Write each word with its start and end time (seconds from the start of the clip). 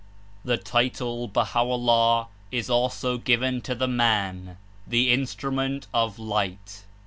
The 0.43 0.57
title 0.57 1.27
Baha'o'llah 1.27 2.27
is 2.51 2.71
also 2.71 3.17
14 3.17 3.21
given 3.23 3.61
to 3.61 3.75
the 3.75 3.87
Man, 3.87 4.57
the 4.87 5.11
Instrument 5.11 5.85
of 5.93 6.17
Light. 6.17 6.85